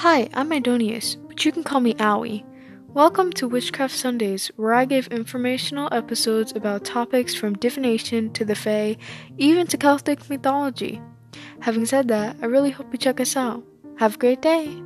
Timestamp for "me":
1.80-1.92